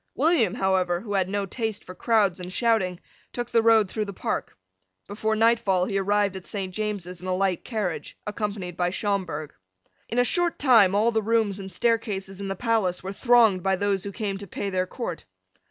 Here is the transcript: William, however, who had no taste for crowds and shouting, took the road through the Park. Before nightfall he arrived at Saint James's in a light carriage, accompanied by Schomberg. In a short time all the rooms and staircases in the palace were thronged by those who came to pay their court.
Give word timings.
William, 0.15 0.55
however, 0.55 0.99
who 1.01 1.13
had 1.13 1.29
no 1.29 1.45
taste 1.45 1.83
for 1.85 1.93
crowds 1.93 2.39
and 2.39 2.51
shouting, 2.51 2.99
took 3.31 3.51
the 3.51 3.61
road 3.61 3.87
through 3.87 4.05
the 4.05 4.11
Park. 4.25 4.57
Before 5.05 5.35
nightfall 5.35 5.85
he 5.85 5.99
arrived 5.99 6.35
at 6.35 6.43
Saint 6.47 6.73
James's 6.73 7.21
in 7.21 7.27
a 7.27 7.35
light 7.35 7.63
carriage, 7.63 8.17
accompanied 8.25 8.75
by 8.75 8.89
Schomberg. 8.89 9.51
In 10.09 10.17
a 10.17 10.23
short 10.25 10.57
time 10.57 10.95
all 10.95 11.11
the 11.11 11.21
rooms 11.21 11.59
and 11.59 11.71
staircases 11.71 12.41
in 12.41 12.47
the 12.47 12.55
palace 12.55 13.03
were 13.03 13.13
thronged 13.13 13.61
by 13.61 13.75
those 13.75 14.03
who 14.03 14.11
came 14.11 14.39
to 14.39 14.47
pay 14.47 14.71
their 14.71 14.87
court. 14.87 15.23